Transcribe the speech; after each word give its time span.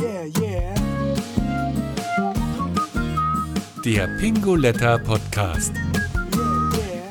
Yeah, 0.00 0.24
yeah. 0.40 0.74
Der 3.84 4.08
Pingoletta 4.18 4.98
Podcast. 4.98 5.72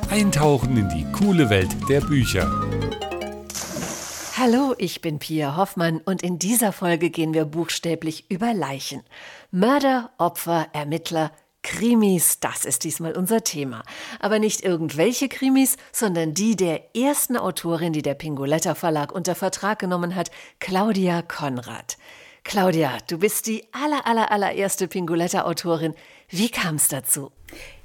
Eintauchen 0.09 0.75
in 0.75 0.89
die 0.89 1.05
coole 1.13 1.49
Welt 1.49 1.69
der 1.88 2.01
Bücher. 2.01 2.51
Hallo, 4.38 4.73
ich 4.77 5.01
bin 5.01 5.19
Pia 5.19 5.55
Hoffmann 5.55 6.01
und 6.04 6.23
in 6.23 6.39
dieser 6.39 6.73
Folge 6.73 7.09
gehen 7.09 7.33
wir 7.33 7.46
buchstäblich 7.46 8.29
über 8.29 8.54
Leichen. 8.54 9.04
Mörder, 9.52 10.11
Opfer, 10.18 10.68
Ermittler, 10.73 11.31
Krimis, 11.61 12.41
das 12.41 12.65
ist 12.65 12.84
diesmal 12.84 13.15
unser 13.15 13.43
Thema. 13.43 13.84
Aber 14.20 14.39
nicht 14.39 14.61
irgendwelche 14.61 15.29
Krimis, 15.29 15.77
sondern 15.93 16.34
die 16.34 16.57
der 16.57 16.95
ersten 16.97 17.38
Autorin, 17.38 17.93
die 17.93 18.02
der 18.02 18.15
Pingoletta 18.15 18.75
Verlag 18.75 19.13
unter 19.13 19.36
Vertrag 19.36 19.79
genommen 19.79 20.15
hat, 20.15 20.31
Claudia 20.59 21.21
Konrad. 21.21 21.97
Claudia, 22.44 22.98
du 23.07 23.20
bist 23.20 23.48
die 23.48 23.64
aller, 23.71 24.05
aller, 24.05 24.32
allererste 24.32 24.88
Pingoletta-Autorin. 24.88 25.95
Wie 26.30 26.50
kam 26.50 26.76
es 26.76 26.88
dazu? 26.88 27.31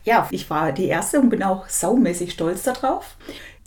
Ja, 0.05 0.29
ich 0.31 0.51
war 0.51 0.73
die 0.73 0.87
erste 0.87 1.21
und 1.21 1.31
bin 1.31 1.43
auch 1.43 1.69
saumäßig 1.69 2.33
stolz 2.33 2.65
darauf. 2.65 3.17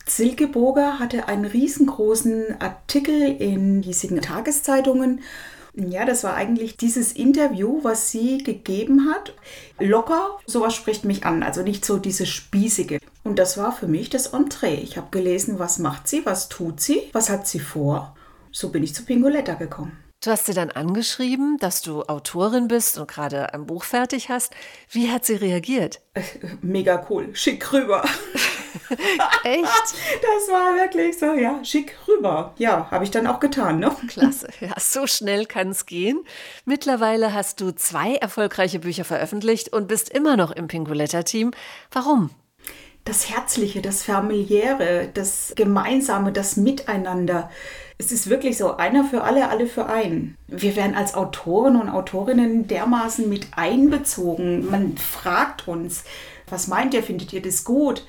Silke 0.05 0.47
Boger 0.47 0.99
hatte 0.99 1.27
einen 1.27 1.45
riesengroßen 1.45 2.59
Artikel 2.59 3.35
in 3.41 3.81
hiesigen 3.83 4.21
Tageszeitungen. 4.21 5.21
Ja, 5.73 6.03
das 6.03 6.25
war 6.25 6.33
eigentlich 6.35 6.75
dieses 6.75 7.13
Interview, 7.13 7.79
was 7.83 8.11
sie 8.11 8.39
gegeben 8.39 9.09
hat. 9.09 9.33
Locker, 9.79 10.39
sowas 10.45 10.75
spricht 10.75 11.05
mich 11.05 11.25
an, 11.25 11.43
also 11.43 11.61
nicht 11.61 11.85
so 11.85 11.97
diese 11.97 12.25
spießige. 12.25 12.99
Und 13.23 13.39
das 13.39 13.57
war 13.57 13.71
für 13.71 13.87
mich 13.87 14.09
das 14.09 14.27
Entree. 14.27 14.75
Ich 14.75 14.97
habe 14.97 15.07
gelesen, 15.11 15.59
was 15.59 15.79
macht 15.79 16.09
sie, 16.09 16.25
was 16.25 16.49
tut 16.49 16.81
sie, 16.81 17.03
was 17.13 17.29
hat 17.29 17.47
sie 17.47 17.59
vor. 17.59 18.15
So 18.51 18.69
bin 18.69 18.83
ich 18.83 18.93
zu 18.93 19.05
Pingoletta 19.05 19.53
gekommen. 19.53 19.97
Du 20.23 20.29
hast 20.29 20.45
sie 20.45 20.53
dann 20.53 20.69
angeschrieben, 20.69 21.57
dass 21.57 21.81
du 21.81 22.03
Autorin 22.03 22.67
bist 22.67 22.99
und 22.99 23.09
gerade 23.09 23.55
ein 23.55 23.65
Buch 23.65 23.83
fertig 23.83 24.29
hast. 24.29 24.53
Wie 24.87 25.09
hat 25.09 25.25
sie 25.25 25.33
reagiert? 25.33 25.99
Mega 26.61 27.07
cool, 27.09 27.35
schick 27.35 27.73
rüber. 27.73 28.03
Echt? 29.43 29.65
Das 30.21 30.47
war 30.53 30.75
wirklich 30.75 31.17
so, 31.17 31.33
ja, 31.33 31.63
schick 31.65 31.97
rüber. 32.07 32.53
Ja, 32.59 32.89
habe 32.91 33.03
ich 33.03 33.09
dann 33.09 33.25
auch 33.25 33.39
getan, 33.39 33.79
ne? 33.79 33.95
Klasse. 34.07 34.47
Ja, 34.59 34.73
so 34.79 35.07
schnell 35.07 35.47
kann 35.47 35.69
es 35.69 35.87
gehen. 35.87 36.19
Mittlerweile 36.65 37.33
hast 37.33 37.59
du 37.59 37.71
zwei 37.71 38.13
erfolgreiche 38.15 38.77
Bücher 38.77 39.05
veröffentlicht 39.05 39.73
und 39.73 39.87
bist 39.87 40.09
immer 40.09 40.37
noch 40.37 40.51
im 40.51 40.67
Pingoletta-Team. 40.67 41.51
Warum? 41.91 42.29
Das 43.05 43.31
Herzliche, 43.31 43.81
das 43.81 44.03
Familiäre, 44.03 45.09
das 45.11 45.53
Gemeinsame, 45.55 46.31
das 46.31 46.55
Miteinander. 46.57 47.49
Es 48.01 48.11
ist 48.11 48.31
wirklich 48.31 48.57
so, 48.57 48.77
einer 48.77 49.03
für 49.03 49.21
alle, 49.21 49.49
alle 49.49 49.67
für 49.67 49.85
einen. 49.85 50.35
Wir 50.47 50.75
werden 50.75 50.95
als 50.95 51.13
Autoren 51.13 51.79
und 51.79 51.87
Autorinnen 51.87 52.67
dermaßen 52.67 53.29
mit 53.29 53.49
einbezogen. 53.55 54.71
Man 54.71 54.97
fragt 54.97 55.67
uns, 55.67 56.03
was 56.49 56.67
meint 56.67 56.95
ihr, 56.95 57.03
findet 57.03 57.31
ihr 57.31 57.43
das 57.43 57.63
gut? 57.63 58.03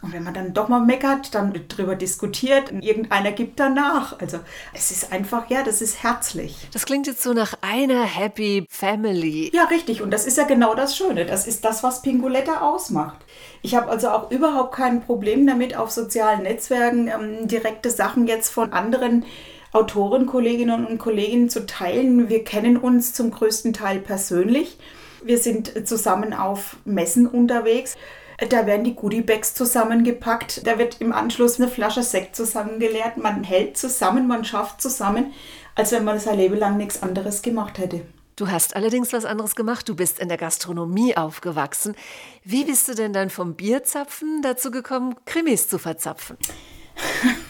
Und 0.00 0.12
wenn 0.12 0.22
man 0.22 0.32
dann 0.32 0.54
doch 0.54 0.68
mal 0.68 0.80
meckert, 0.80 1.34
dann 1.34 1.52
wird 1.52 1.76
drüber 1.76 1.96
diskutiert 1.96 2.70
und 2.70 2.82
irgendeiner 2.82 3.32
gibt 3.32 3.58
danach. 3.58 4.18
Also 4.20 4.38
es 4.72 4.92
ist 4.92 5.12
einfach, 5.12 5.50
ja, 5.50 5.64
das 5.64 5.82
ist 5.82 6.04
herzlich. 6.04 6.56
Das 6.72 6.86
klingt 6.86 7.08
jetzt 7.08 7.22
so 7.22 7.32
nach 7.32 7.54
einer 7.62 8.04
Happy 8.04 8.64
Family. 8.70 9.50
Ja, 9.52 9.64
richtig. 9.64 10.00
Und 10.00 10.12
das 10.12 10.24
ist 10.24 10.38
ja 10.38 10.44
genau 10.44 10.76
das 10.76 10.96
Schöne. 10.96 11.26
Das 11.26 11.48
ist 11.48 11.64
das, 11.64 11.82
was 11.82 12.02
Pingoletta 12.02 12.60
ausmacht. 12.60 13.18
Ich 13.62 13.74
habe 13.74 13.90
also 13.90 14.10
auch 14.10 14.30
überhaupt 14.30 14.76
kein 14.76 15.00
Problem 15.02 15.44
damit, 15.46 15.76
auf 15.76 15.90
sozialen 15.90 16.44
Netzwerken 16.44 17.08
ähm, 17.08 17.48
direkte 17.48 17.90
Sachen 17.90 18.28
jetzt 18.28 18.50
von 18.50 18.72
anderen 18.72 19.24
Autoren, 19.72 20.26
Kolleginnen 20.26 20.86
und 20.86 20.98
Kollegen 20.98 21.50
zu 21.50 21.66
teilen. 21.66 22.28
Wir 22.28 22.44
kennen 22.44 22.76
uns 22.76 23.14
zum 23.14 23.32
größten 23.32 23.72
Teil 23.72 23.98
persönlich. 23.98 24.78
Wir 25.24 25.38
sind 25.38 25.88
zusammen 25.88 26.32
auf 26.32 26.76
Messen 26.84 27.26
unterwegs. 27.26 27.96
Da 28.38 28.66
werden 28.66 28.84
die 28.84 28.94
Goodiebags 28.94 29.54
zusammengepackt. 29.54 30.66
Da 30.66 30.78
wird 30.78 31.00
im 31.00 31.12
Anschluss 31.12 31.58
eine 31.58 31.68
Flasche 31.68 32.04
Sekt 32.04 32.36
zusammengeleert. 32.36 33.16
Man 33.16 33.42
hält 33.42 33.76
zusammen, 33.76 34.28
man 34.28 34.44
schafft 34.44 34.80
zusammen, 34.80 35.32
als 35.74 35.90
wenn 35.90 36.04
man 36.04 36.20
sein 36.20 36.38
Leben 36.38 36.56
lang 36.56 36.76
nichts 36.76 37.02
anderes 37.02 37.42
gemacht 37.42 37.78
hätte. 37.78 38.02
Du 38.36 38.48
hast 38.48 38.76
allerdings 38.76 39.12
was 39.12 39.24
anderes 39.24 39.56
gemacht. 39.56 39.88
Du 39.88 39.96
bist 39.96 40.20
in 40.20 40.28
der 40.28 40.38
Gastronomie 40.38 41.16
aufgewachsen. 41.16 41.96
Wie 42.44 42.64
bist 42.64 42.86
du 42.86 42.94
denn 42.94 43.12
dann 43.12 43.30
vom 43.30 43.54
Bierzapfen 43.54 44.42
dazu 44.42 44.70
gekommen, 44.70 45.16
Krimis 45.24 45.66
zu 45.66 45.80
verzapfen? 45.80 46.36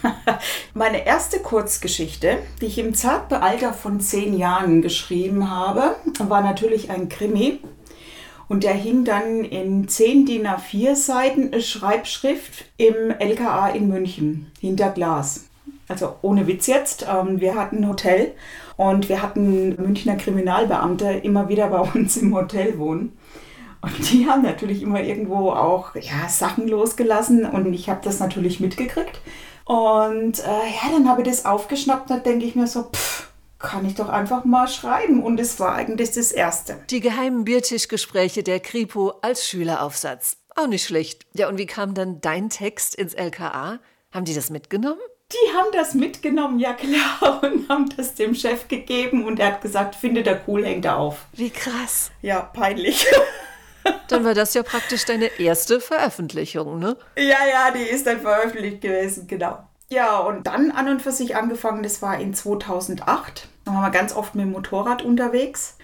Meine 0.73 1.05
erste 1.05 1.39
Kurzgeschichte, 1.39 2.39
die 2.61 2.65
ich 2.65 2.79
im 2.79 2.95
zarten 2.95 3.35
Alter 3.35 3.73
von 3.73 3.99
zehn 3.99 4.35
Jahren 4.35 4.81
geschrieben 4.81 5.51
habe, 5.51 5.95
war 6.19 6.41
natürlich 6.41 6.89
ein 6.89 7.07
Krimi. 7.07 7.59
Und 8.49 8.63
der 8.63 8.73
hing 8.73 9.05
dann 9.05 9.45
in 9.45 9.87
10 9.87 10.25
DIN 10.25 10.47
A4 10.47 10.95
Seiten 10.95 11.61
Schreibschrift 11.61 12.65
im 12.77 13.11
LKA 13.11 13.69
in 13.69 13.87
München, 13.87 14.51
hinter 14.59 14.89
Glas. 14.89 15.45
Also 15.87 16.15
ohne 16.23 16.47
Witz 16.47 16.65
jetzt. 16.65 17.05
Ähm, 17.07 17.39
wir 17.39 17.55
hatten 17.55 17.77
ein 17.77 17.87
Hotel 17.87 18.33
und 18.75 19.07
wir 19.07 19.21
hatten 19.21 19.75
Münchner 19.75 20.15
Kriminalbeamte 20.15 21.11
immer 21.23 21.47
wieder 21.47 21.67
bei 21.67 21.79
uns 21.93 22.17
im 22.17 22.33
Hotel 22.33 22.79
wohnen. 22.79 23.17
Und 23.81 24.11
die 24.11 24.27
haben 24.27 24.41
natürlich 24.41 24.81
immer 24.81 25.01
irgendwo 25.01 25.51
auch 25.51 25.95
ja, 25.95 26.27
Sachen 26.27 26.67
losgelassen 26.67 27.45
und 27.45 27.71
ich 27.73 27.87
habe 27.87 28.01
das 28.03 28.19
natürlich 28.19 28.59
mitgekriegt. 28.59 29.21
Und 29.63 30.39
äh, 30.39 30.41
ja, 30.41 30.91
dann 30.91 31.07
habe 31.07 31.21
ich 31.21 31.27
das 31.27 31.45
aufgeschnappt 31.45 32.09
und 32.09 32.17
dann 32.17 32.23
denke 32.23 32.45
ich 32.45 32.55
mir 32.55 32.67
so, 32.67 32.83
pff, 32.83 33.28
kann 33.59 33.85
ich 33.85 33.95
doch 33.95 34.09
einfach 34.09 34.45
mal 34.45 34.67
schreiben. 34.67 35.21
Und 35.21 35.39
es 35.39 35.59
war 35.59 35.75
eigentlich 35.75 36.11
das 36.11 36.31
Erste. 36.31 36.77
Die 36.89 37.01
geheimen 37.01 37.43
Biertischgespräche 37.43 38.41
der 38.43 38.59
Kripo 38.59 39.13
als 39.21 39.47
Schüleraufsatz. 39.47 40.37
Auch 40.55 40.67
nicht 40.67 40.85
schlecht. 40.85 41.25
Ja, 41.33 41.47
und 41.47 41.57
wie 41.57 41.67
kam 41.67 41.93
dann 41.93 42.21
dein 42.21 42.49
Text 42.49 42.95
ins 42.95 43.13
LKA? 43.13 43.79
Haben 44.11 44.25
die 44.25 44.33
das 44.33 44.49
mitgenommen? 44.49 44.99
Die 45.31 45.55
haben 45.55 45.67
das 45.71 45.93
mitgenommen, 45.93 46.59
ja 46.59 46.73
klar, 46.73 47.43
und 47.43 47.69
haben 47.69 47.87
das 47.95 48.15
dem 48.15 48.33
Chef 48.33 48.67
gegeben 48.67 49.25
und 49.25 49.39
er 49.39 49.53
hat 49.53 49.61
gesagt, 49.61 49.93
findet 49.93 50.25
er 50.25 50.41
cool, 50.47 50.65
hängt 50.65 50.85
er 50.85 50.97
auf. 50.97 51.27
Wie 51.33 51.51
krass. 51.51 52.09
Ja, 52.23 52.41
peinlich. 52.41 53.05
Dann 54.07 54.25
war 54.25 54.33
das 54.33 54.55
ja 54.55 54.63
praktisch 54.63 55.05
deine 55.05 55.27
erste 55.39 55.79
Veröffentlichung, 55.79 56.79
ne? 56.79 56.97
Ja, 57.15 57.45
ja, 57.47 57.71
die 57.71 57.83
ist 57.83 58.05
dann 58.05 58.19
veröffentlicht 58.21 58.81
gewesen, 58.81 59.25
genau. 59.25 59.68
Ja, 59.91 60.19
und 60.19 60.45
dann 60.45 60.71
an 60.71 60.87
und 60.87 61.01
für 61.01 61.11
sich 61.11 61.35
angefangen, 61.35 61.81
das 61.81 62.01
war 62.01 62.19
in 62.19 62.33
2008. 62.33 63.47
Da 63.65 63.73
waren 63.73 63.81
wir 63.81 63.89
ganz 63.89 64.15
oft 64.15 64.35
mit 64.35 64.45
dem 64.45 64.51
Motorrad 64.51 65.03
unterwegs. 65.03 65.77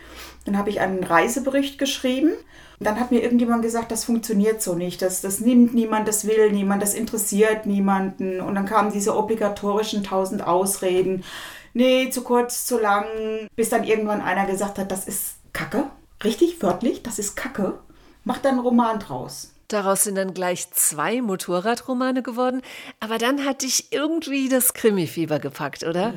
Dann 0.46 0.58
habe 0.58 0.70
ich 0.70 0.80
einen 0.80 1.04
Reisebericht 1.04 1.80
geschrieben. 1.80 2.34
Und 2.80 2.86
dann 2.86 3.00
hat 3.00 3.10
mir 3.10 3.24
irgendjemand 3.24 3.64
gesagt, 3.64 3.92
das 3.92 4.06
funktioniert 4.06 4.62
so 4.62 4.76
nicht. 4.76 5.02
Das, 5.02 5.22
das 5.22 5.40
nimmt 5.40 5.74
niemand, 5.74 6.08
das 6.08 6.28
will 6.28 6.52
niemand, 6.52 6.84
das 6.84 6.94
interessiert 6.94 7.66
niemanden. 7.66 8.42
Und 8.42 8.54
dann 8.54 8.66
kamen 8.66 8.92
diese 8.92 9.16
obligatorischen 9.18 10.04
tausend 10.04 10.46
Ausreden. 10.46 11.24
Nee, 11.74 12.10
zu 12.12 12.22
kurz, 12.24 12.66
zu 12.66 12.80
lang. 12.80 13.06
Bis 13.56 13.70
dann 13.70 13.84
irgendwann 13.84 14.22
einer 14.22 14.46
gesagt 14.46 14.78
hat, 14.78 14.92
das 14.92 15.08
ist 15.08 15.38
Kacke. 15.52 15.86
Richtig, 16.24 16.62
wörtlich, 16.62 17.02
das 17.02 17.18
ist 17.18 17.36
Kacke. 17.36 17.80
Mach 18.24 18.38
dann 18.38 18.54
einen 18.54 18.62
Roman 18.62 19.00
draus. 19.00 19.55
Daraus 19.68 20.03
sind 20.03 20.16
dann 20.16 20.34
gleich 20.34 20.70
zwei 20.72 21.22
Motorradromane 21.22 22.22
geworden. 22.22 22.62
Aber 23.00 23.18
dann 23.18 23.46
hat 23.46 23.64
dich 23.64 23.92
irgendwie 23.92 24.50
das 24.50 24.74
Krimifieber 24.74 25.40
gepackt, 25.40 25.84
oder? 25.84 26.14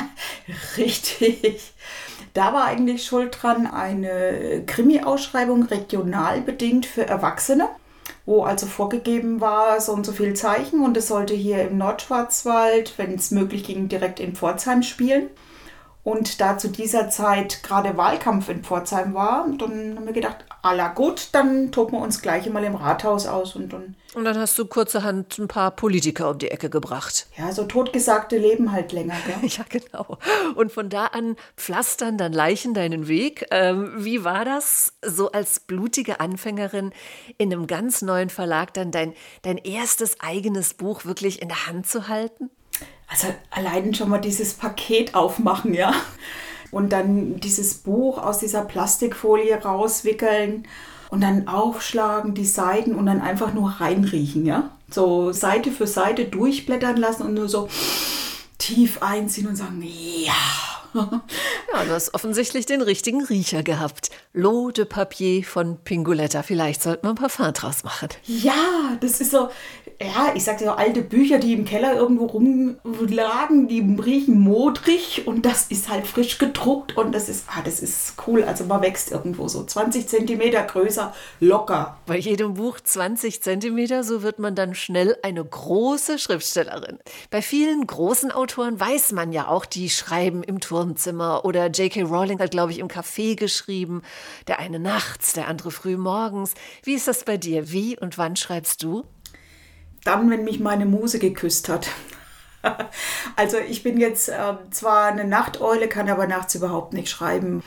Richtig. 0.76 1.72
Da 2.34 2.52
war 2.52 2.66
eigentlich 2.66 3.04
schuld 3.06 3.38
dran 3.40 3.66
eine 3.66 4.62
Krimi-Ausschreibung 4.66 5.64
regional 5.64 6.42
bedingt 6.42 6.84
für 6.84 7.06
Erwachsene, 7.06 7.68
wo 8.26 8.44
also 8.44 8.66
vorgegeben 8.66 9.40
war, 9.40 9.80
so 9.80 9.92
und 9.92 10.04
so 10.04 10.12
viel 10.12 10.34
Zeichen 10.34 10.84
und 10.84 10.96
es 10.98 11.08
sollte 11.08 11.32
hier 11.32 11.62
im 11.62 11.78
Nordschwarzwald, 11.78 12.92
wenn 12.98 13.14
es 13.14 13.30
möglich 13.30 13.64
ging, 13.64 13.88
direkt 13.88 14.20
in 14.20 14.34
Pforzheim 14.34 14.82
spielen. 14.82 15.30
Und 16.06 16.40
da 16.40 16.56
zu 16.56 16.68
dieser 16.68 17.10
Zeit 17.10 17.64
gerade 17.64 17.96
Wahlkampf 17.96 18.48
in 18.48 18.62
Pforzheim 18.62 19.12
war, 19.12 19.44
dann 19.58 19.96
haben 19.96 20.06
wir 20.06 20.12
gedacht, 20.12 20.36
aller 20.62 20.90
gut, 20.90 21.30
dann 21.32 21.72
toben 21.72 21.94
wir 21.94 22.00
uns 22.00 22.22
gleich 22.22 22.48
mal 22.48 22.62
im 22.62 22.76
Rathaus 22.76 23.26
aus 23.26 23.56
und 23.56 23.72
dann. 23.72 23.96
Und 24.14 24.24
dann 24.24 24.38
hast 24.38 24.56
du 24.56 24.66
kurzerhand 24.66 25.36
ein 25.36 25.48
paar 25.48 25.72
Politiker 25.72 26.30
um 26.30 26.38
die 26.38 26.52
Ecke 26.52 26.70
gebracht. 26.70 27.26
Ja, 27.36 27.50
so 27.50 27.64
totgesagte 27.64 28.38
leben 28.38 28.70
halt 28.70 28.92
länger, 28.92 29.16
gell? 29.26 29.50
ja, 29.50 29.64
genau. 29.68 30.18
Und 30.54 30.70
von 30.70 30.90
da 30.90 31.06
an 31.06 31.34
pflastern 31.56 32.16
dann 32.16 32.32
Leichen 32.32 32.72
deinen 32.72 33.08
Weg. 33.08 33.44
Ähm, 33.50 33.92
wie 33.96 34.22
war 34.22 34.44
das, 34.44 34.92
so 35.04 35.32
als 35.32 35.58
blutige 35.58 36.20
Anfängerin 36.20 36.92
in 37.36 37.52
einem 37.52 37.66
ganz 37.66 38.02
neuen 38.02 38.30
Verlag 38.30 38.72
dann 38.74 38.92
dein, 38.92 39.12
dein 39.42 39.58
erstes 39.58 40.20
eigenes 40.20 40.74
Buch 40.74 41.04
wirklich 41.04 41.42
in 41.42 41.48
der 41.48 41.66
Hand 41.66 41.88
zu 41.88 42.06
halten? 42.06 42.48
Also 43.08 43.28
allein 43.50 43.94
schon 43.94 44.08
mal 44.08 44.18
dieses 44.18 44.54
Paket 44.54 45.14
aufmachen, 45.14 45.74
ja. 45.74 45.94
Und 46.70 46.92
dann 46.92 47.38
dieses 47.40 47.74
Buch 47.74 48.18
aus 48.18 48.38
dieser 48.38 48.62
Plastikfolie 48.62 49.62
rauswickeln 49.62 50.66
und 51.10 51.20
dann 51.20 51.48
aufschlagen, 51.48 52.34
die 52.34 52.44
Seiten 52.44 52.94
und 52.94 53.06
dann 53.06 53.20
einfach 53.20 53.54
nur 53.54 53.70
reinriechen, 53.80 54.44
ja. 54.44 54.70
So 54.90 55.32
Seite 55.32 55.70
für 55.70 55.86
Seite 55.86 56.26
durchblättern 56.26 56.96
lassen 56.96 57.22
und 57.22 57.34
nur 57.34 57.48
so 57.48 57.68
tief 58.58 59.02
einziehen 59.02 59.46
und 59.46 59.56
sagen, 59.56 59.82
ja. 59.82 60.32
ja, 61.72 61.84
du 61.84 61.90
hast 61.90 62.14
offensichtlich 62.14 62.66
den 62.66 62.82
richtigen 62.82 63.24
Riecher 63.24 63.62
gehabt. 63.62 64.10
L'eau 64.34 64.72
de 64.72 64.84
Papier 64.84 65.44
von 65.44 65.78
Pingoletta. 65.84 66.42
Vielleicht 66.42 66.82
sollten 66.82 67.06
wir 67.06 67.10
ein 67.10 67.16
Parfum 67.16 67.52
draus 67.52 67.84
machen. 67.84 68.08
Ja, 68.26 68.96
das 69.00 69.20
ist 69.20 69.30
so, 69.30 69.48
ja, 70.00 70.32
ich 70.34 70.44
sag 70.44 70.60
so 70.60 70.70
alte 70.70 71.02
Bücher, 71.02 71.38
die 71.38 71.52
im 71.52 71.64
Keller 71.64 71.94
irgendwo 71.94 72.26
rumlagen, 72.26 73.68
die 73.68 73.80
riechen 74.02 74.40
modrig 74.40 75.26
und 75.26 75.46
das 75.46 75.66
ist 75.68 75.88
halt 75.88 76.06
frisch 76.06 76.38
gedruckt 76.38 76.96
und 76.96 77.14
das 77.14 77.28
ist, 77.28 77.44
ah, 77.48 77.62
das 77.64 77.80
ist 77.80 78.14
cool. 78.26 78.44
Also 78.44 78.64
man 78.64 78.82
wächst 78.82 79.10
irgendwo 79.10 79.48
so 79.48 79.64
20 79.64 80.06
Zentimeter 80.06 80.62
größer, 80.62 81.14
locker. 81.40 81.96
Bei 82.06 82.18
jedem 82.18 82.54
Buch 82.54 82.78
20 82.80 83.42
Zentimeter, 83.42 84.04
so 84.04 84.22
wird 84.22 84.38
man 84.38 84.54
dann 84.54 84.74
schnell 84.74 85.16
eine 85.22 85.44
große 85.44 86.18
Schriftstellerin. 86.18 86.98
Bei 87.30 87.40
vielen 87.40 87.86
großen 87.86 88.30
Autoren 88.30 88.78
weiß 88.78 89.12
man 89.12 89.32
ja 89.32 89.48
auch, 89.48 89.64
die 89.64 89.88
schreiben 89.88 90.42
im 90.42 90.60
Turmzimmer 90.86 91.44
oder 91.44 91.66
J.K. 91.66 92.02
Rowling 92.02 92.38
hat, 92.38 92.50
glaube 92.50 92.72
ich, 92.72 92.78
im 92.78 92.88
Café 92.88 93.36
geschrieben. 93.36 94.02
Der 94.46 94.58
eine 94.58 94.78
nachts, 94.78 95.32
der 95.32 95.48
andere 95.48 95.70
früh 95.70 95.96
morgens. 95.96 96.54
Wie 96.82 96.94
ist 96.94 97.08
das 97.08 97.24
bei 97.24 97.36
dir? 97.36 97.70
Wie 97.72 97.98
und 97.98 98.18
wann 98.18 98.36
schreibst 98.36 98.82
du? 98.82 99.04
dann, 100.06 100.30
wenn 100.30 100.44
mich 100.44 100.60
meine 100.60 100.86
Muse 100.86 101.18
geküsst 101.18 101.68
hat. 101.68 101.88
also 103.36 103.58
ich 103.58 103.82
bin 103.82 103.98
jetzt 103.98 104.28
äh, 104.28 104.54
zwar 104.70 105.06
eine 105.06 105.24
Nachteule, 105.24 105.88
kann 105.88 106.08
aber 106.08 106.26
nachts 106.26 106.54
überhaupt 106.54 106.92
nicht 106.92 107.08
schreiben. 107.08 107.62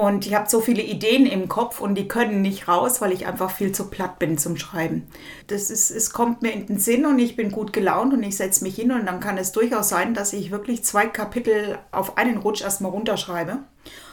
Und 0.00 0.26
ich 0.26 0.34
habe 0.34 0.48
so 0.48 0.62
viele 0.62 0.80
Ideen 0.80 1.26
im 1.26 1.46
Kopf 1.46 1.78
und 1.78 1.94
die 1.94 2.08
können 2.08 2.40
nicht 2.40 2.68
raus, 2.68 3.02
weil 3.02 3.12
ich 3.12 3.26
einfach 3.26 3.50
viel 3.50 3.72
zu 3.72 3.90
platt 3.90 4.18
bin 4.18 4.38
zum 4.38 4.56
Schreiben. 4.56 5.06
Das 5.48 5.68
ist, 5.68 5.90
es 5.90 6.10
kommt 6.10 6.40
mir 6.40 6.52
in 6.52 6.64
den 6.64 6.78
Sinn 6.78 7.04
und 7.04 7.18
ich 7.18 7.36
bin 7.36 7.52
gut 7.52 7.74
gelaunt 7.74 8.14
und 8.14 8.22
ich 8.22 8.34
setze 8.34 8.64
mich 8.64 8.76
hin 8.76 8.92
und 8.92 9.04
dann 9.04 9.20
kann 9.20 9.36
es 9.36 9.52
durchaus 9.52 9.90
sein, 9.90 10.14
dass 10.14 10.32
ich 10.32 10.50
wirklich 10.50 10.84
zwei 10.84 11.06
Kapitel 11.06 11.78
auf 11.92 12.16
einen 12.16 12.38
Rutsch 12.38 12.62
erstmal 12.62 12.92
runterschreibe. 12.92 13.58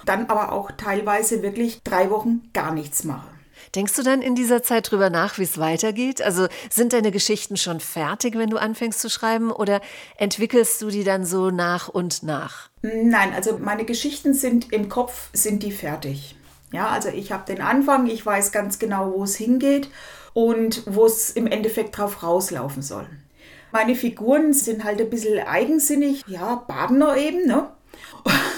Dann 0.03 0.25
aber 0.25 0.51
auch 0.51 0.71
teilweise 0.71 1.41
wirklich 1.41 1.81
drei 1.85 2.09
Wochen 2.09 2.49
gar 2.51 2.73
nichts 2.73 3.05
mache. 3.05 3.36
Denkst 3.75 3.93
du 3.95 4.03
dann 4.03 4.21
in 4.21 4.35
dieser 4.35 4.63
Zeit 4.63 4.91
drüber 4.91 5.09
nach, 5.09 5.37
wie 5.37 5.43
es 5.43 5.57
weitergeht? 5.57 6.21
Also 6.21 6.47
sind 6.69 6.93
deine 6.93 7.11
Geschichten 7.11 7.57
schon 7.57 7.79
fertig, 7.79 8.37
wenn 8.37 8.49
du 8.49 8.57
anfängst 8.57 8.99
zu 8.99 9.09
schreiben 9.09 9.51
oder 9.51 9.81
entwickelst 10.17 10.81
du 10.81 10.89
die 10.89 11.03
dann 11.03 11.25
so 11.25 11.51
nach 11.51 11.89
und 11.89 12.23
nach? 12.23 12.69
Nein, 12.81 13.33
also 13.33 13.57
meine 13.57 13.85
Geschichten 13.85 14.33
sind 14.33 14.71
im 14.71 14.89
Kopf, 14.89 15.29
sind 15.33 15.63
die 15.63 15.71
fertig. 15.71 16.35
Ja, 16.71 16.89
also 16.89 17.09
ich 17.09 17.31
habe 17.31 17.45
den 17.45 17.61
Anfang, 17.61 18.07
ich 18.07 18.25
weiß 18.25 18.51
ganz 18.51 18.79
genau, 18.79 19.13
wo 19.15 19.23
es 19.23 19.35
hingeht 19.35 19.89
und 20.33 20.83
wo 20.85 21.05
es 21.05 21.31
im 21.31 21.47
Endeffekt 21.47 21.97
drauf 21.97 22.23
rauslaufen 22.23 22.81
soll. 22.81 23.07
Meine 23.71 23.95
Figuren 23.95 24.53
sind 24.53 24.83
halt 24.83 24.99
ein 25.01 25.09
bisschen 25.09 25.45
eigensinnig, 25.45 26.23
ja, 26.27 26.55
Badener 26.67 27.17
eben, 27.17 27.45
ne? 27.47 27.69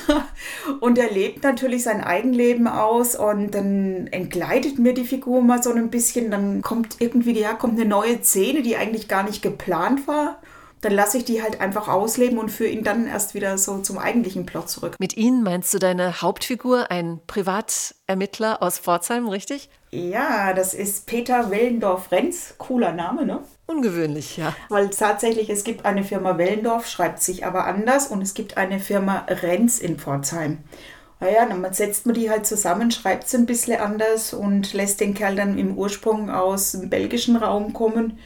und 0.79 0.97
er 0.97 1.11
lebt 1.11 1.43
natürlich 1.43 1.83
sein 1.83 2.03
Eigenleben 2.03 2.67
aus 2.67 3.15
und 3.15 3.51
dann 3.51 4.07
entgleitet 4.07 4.79
mir 4.79 4.93
die 4.93 5.03
Figur 5.03 5.41
mal 5.41 5.61
so 5.61 5.71
ein 5.71 5.89
bisschen. 5.89 6.31
Dann 6.31 6.61
kommt 6.61 6.97
irgendwie, 6.99 7.39
ja, 7.39 7.53
kommt 7.53 7.79
eine 7.79 7.87
neue 7.87 8.21
Szene, 8.21 8.61
die 8.61 8.75
eigentlich 8.75 9.07
gar 9.07 9.23
nicht 9.23 9.41
geplant 9.41 10.07
war. 10.07 10.41
Dann 10.81 10.93
lasse 10.93 11.17
ich 11.17 11.25
die 11.25 11.41
halt 11.41 11.59
einfach 11.59 11.87
ausleben 11.87 12.37
und 12.37 12.49
führe 12.49 12.69
ihn 12.69 12.83
dann 12.83 13.05
erst 13.05 13.33
wieder 13.33 13.57
so 13.57 13.79
zum 13.79 13.97
eigentlichen 13.97 14.45
Plot 14.45 14.69
zurück. 14.69 14.95
Mit 14.99 15.17
ihm 15.17 15.43
meinst 15.43 15.73
du 15.73 15.79
deine 15.79 16.21
Hauptfigur, 16.21 16.89
ein 16.89 17.19
Privatermittler 17.27 18.63
aus 18.63 18.79
Pforzheim, 18.79 19.27
richtig? 19.27 19.69
Ja, 19.91 20.53
das 20.53 20.73
ist 20.73 21.05
Peter 21.05 21.49
Wellendorf-Renz. 21.51 22.55
Cooler 22.57 22.93
Name, 22.93 23.25
ne? 23.25 23.39
Ungewöhnlich, 23.65 24.37
ja. 24.37 24.55
Weil 24.69 24.89
tatsächlich, 24.89 25.49
es 25.49 25.63
gibt 25.63 25.85
eine 25.85 26.03
Firma 26.03 26.37
Wellendorf, 26.37 26.87
schreibt 26.87 27.21
sich 27.21 27.45
aber 27.45 27.65
anders, 27.65 28.07
und 28.07 28.21
es 28.21 28.33
gibt 28.33 28.57
eine 28.57 28.79
Firma 28.79 29.25
Renz 29.27 29.79
in 29.79 29.99
Pforzheim. 29.99 30.59
Naja, 31.19 31.45
dann 31.45 31.73
setzt 31.73 32.05
man 32.05 32.15
die 32.15 32.29
halt 32.29 32.45
zusammen, 32.45 32.91
schreibt 32.91 33.25
es 33.25 33.35
ein 33.35 33.45
bisschen 33.45 33.79
anders 33.79 34.33
und 34.33 34.73
lässt 34.73 35.01
den 35.01 35.13
Kerl 35.13 35.35
dann 35.35 35.57
im 35.57 35.77
Ursprung 35.77 36.29
aus 36.29 36.71
dem 36.71 36.89
belgischen 36.89 37.35
Raum 37.35 37.73
kommen. 37.73 38.19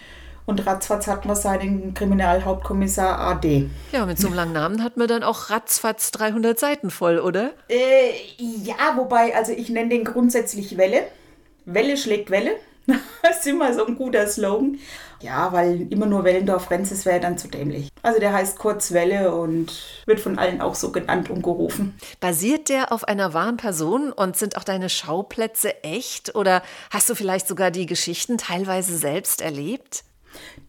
Und 0.45 0.65
ratzfatz 0.65 1.07
hat 1.07 1.25
man 1.25 1.35
seinen 1.35 1.93
Kriminalhauptkommissar 1.93 3.17
AD. 3.19 3.69
Ja, 3.91 4.05
mit 4.05 4.19
so 4.19 4.27
einem 4.27 4.35
langen 4.35 4.53
Namen 4.53 4.83
hat 4.83 4.97
man 4.97 5.07
dann 5.07 5.23
auch 5.23 5.49
ratzfatz 5.49 6.11
300 6.11 6.59
Seiten 6.59 6.89
voll, 6.89 7.19
oder? 7.19 7.53
Äh, 7.69 8.11
ja, 8.37 8.97
wobei, 8.97 9.35
also 9.35 9.53
ich 9.53 9.69
nenne 9.69 9.89
den 9.89 10.03
grundsätzlich 10.03 10.77
Welle. 10.77 11.03
Welle 11.65 11.95
schlägt 11.95 12.29
Welle. 12.29 12.51
das 13.21 13.39
ist 13.39 13.47
immer 13.47 13.73
so 13.73 13.85
ein 13.85 13.95
guter 13.95 14.27
Slogan. 14.27 14.79
Ja, 15.21 15.53
weil 15.53 15.87
immer 15.89 16.05
nur 16.05 16.25
Wellendorf-Renzes 16.25 17.05
wäre 17.05 17.21
dann 17.21 17.37
zu 17.37 17.47
dämlich. 17.47 17.87
Also 18.01 18.19
der 18.19 18.33
heißt 18.33 18.59
kurz 18.59 18.91
Welle 18.91 19.33
und 19.33 19.71
wird 20.05 20.19
von 20.19 20.37
allen 20.37 20.59
auch 20.59 20.75
so 20.75 20.91
genannt 20.91 21.29
und 21.29 21.41
gerufen. 21.41 21.97
Basiert 22.19 22.67
der 22.67 22.91
auf 22.91 23.07
einer 23.07 23.33
wahren 23.33 23.55
Person 23.55 24.11
und 24.11 24.35
sind 24.35 24.57
auch 24.57 24.65
deine 24.65 24.89
Schauplätze 24.89 25.81
echt? 25.85 26.35
Oder 26.35 26.61
hast 26.91 27.09
du 27.09 27.15
vielleicht 27.15 27.47
sogar 27.47 27.71
die 27.71 27.85
Geschichten 27.85 28.37
teilweise 28.37 28.97
selbst 28.97 29.41
erlebt? 29.41 30.03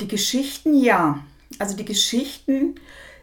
Die 0.01 0.09
Geschichten 0.09 0.75
ja. 0.75 1.21
Also 1.59 1.77
die 1.77 1.85
Geschichten 1.85 2.75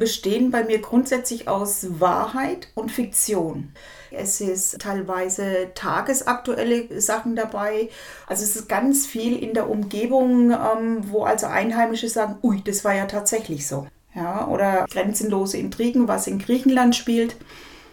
bestehen 0.01 0.49
bei 0.49 0.63
mir 0.63 0.79
grundsätzlich 0.79 1.47
aus 1.47 1.99
Wahrheit 1.99 2.69
und 2.73 2.91
Fiktion. 2.91 3.71
Es 4.09 4.41
ist 4.41 4.79
teilweise 4.79 5.69
tagesaktuelle 5.75 6.99
Sachen 6.99 7.35
dabei. 7.35 7.89
Also 8.25 8.43
es 8.43 8.55
ist 8.55 8.67
ganz 8.67 9.05
viel 9.05 9.37
in 9.37 9.53
der 9.53 9.69
Umgebung, 9.69 10.51
ähm, 10.51 11.03
wo 11.11 11.23
also 11.23 11.45
Einheimische 11.45 12.09
sagen, 12.09 12.37
ui, 12.41 12.61
das 12.63 12.83
war 12.83 12.95
ja 12.95 13.05
tatsächlich 13.05 13.67
so. 13.67 13.87
Ja, 14.15 14.47
oder 14.47 14.85
grenzenlose 14.91 15.57
Intrigen, 15.57 16.07
was 16.07 16.27
in 16.27 16.39
Griechenland 16.39 16.95
spielt. 16.95 17.35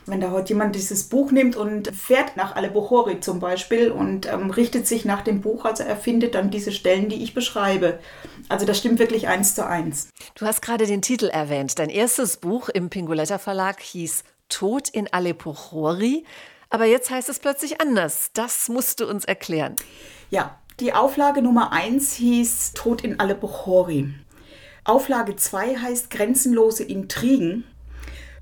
Wenn 0.08 0.20
da 0.20 0.30
heute 0.30 0.50
jemand 0.50 0.74
dieses 0.74 1.04
Buch 1.04 1.30
nimmt 1.30 1.56
und 1.56 1.94
fährt 1.94 2.36
nach 2.36 2.56
Alebochori 2.56 3.20
zum 3.20 3.40
Beispiel 3.40 3.90
und 3.90 4.26
ähm, 4.26 4.50
richtet 4.50 4.86
sich 4.86 5.04
nach 5.04 5.22
dem 5.22 5.40
Buch, 5.40 5.64
also 5.64 5.82
er 5.82 5.96
findet 5.96 6.34
dann 6.34 6.50
diese 6.50 6.72
Stellen, 6.72 7.08
die 7.08 7.22
ich 7.22 7.34
beschreibe. 7.34 7.98
Also 8.48 8.64
das 8.64 8.78
stimmt 8.78 8.98
wirklich 8.98 9.28
eins 9.28 9.54
zu 9.54 9.66
eins. 9.66 10.08
Du 10.34 10.46
hast 10.46 10.62
gerade 10.62 10.86
den 10.86 11.02
Titel 11.02 11.26
erwähnt. 11.26 11.78
Dein 11.78 11.90
erstes 11.90 12.38
Buch 12.38 12.68
im 12.68 12.88
Pingoletta 12.88 13.38
Verlag 13.38 13.80
hieß 13.80 14.24
Tod 14.48 14.88
in 14.88 15.12
Aleppo 15.12 15.52
Chori. 15.52 16.24
Aber 16.70 16.84
jetzt 16.84 17.10
heißt 17.10 17.28
es 17.28 17.38
plötzlich 17.38 17.80
anders. 17.80 18.30
Das 18.34 18.68
musst 18.68 19.00
du 19.00 19.06
uns 19.06 19.24
erklären. 19.24 19.76
Ja, 20.30 20.58
die 20.80 20.92
Auflage 20.92 21.42
Nummer 21.42 21.72
1 21.72 22.14
hieß 22.14 22.72
Tod 22.74 23.02
in 23.02 23.18
Aleppo 23.20 23.48
Chori. 23.48 24.14
Auflage 24.84 25.36
2 25.36 25.76
heißt 25.76 26.10
Grenzenlose 26.10 26.84
Intrigen. 26.84 27.64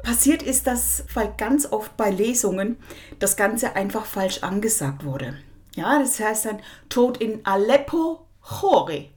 Passiert 0.07 0.43
ist 0.43 0.67
das, 0.67 1.05
weil 1.15 1.35
ganz 1.37 1.67
oft 1.71 1.97
bei 1.97 2.11
Lesungen 2.11 2.77
das 3.19 3.37
Ganze 3.37 3.75
einfach 3.75 4.07
falsch 4.07 4.43
angesagt 4.43 5.05
wurde. 5.05 5.37
Ja, 5.75 5.99
das 5.99 6.21
heißt 6.21 6.47
dann 6.47 6.61
Tod 6.89 7.19
in 7.19 7.45
Aleppo 7.45 8.27
Chori. 8.41 9.11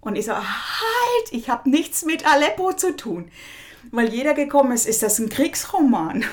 Und 0.00 0.16
ich 0.16 0.26
so, 0.26 0.34
halt, 0.34 1.30
ich 1.30 1.48
habe 1.48 1.70
nichts 1.70 2.04
mit 2.04 2.26
Aleppo 2.26 2.72
zu 2.72 2.96
tun 2.96 3.30
weil 3.90 4.12
jeder 4.12 4.34
gekommen 4.34 4.72
ist, 4.72 4.86
ist 4.86 5.02
das 5.02 5.18
ein 5.18 5.28
Kriegsroman. 5.28 6.24